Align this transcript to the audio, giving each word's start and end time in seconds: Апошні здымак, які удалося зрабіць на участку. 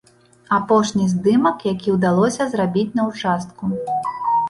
Апошні 0.57 1.05
здымак, 1.13 1.57
які 1.73 1.95
удалося 1.99 2.43
зрабіць 2.57 2.91
на 2.97 3.09
участку. 3.15 3.63